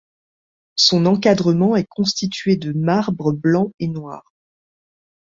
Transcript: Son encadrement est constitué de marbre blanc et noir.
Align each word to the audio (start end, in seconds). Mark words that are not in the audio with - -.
Son 0.77 1.05
encadrement 1.05 1.75
est 1.75 1.85
constitué 1.87 2.55
de 2.55 2.73
marbre 2.73 3.31
blanc 3.33 3.71
et 3.77 3.87
noir. 3.87 4.33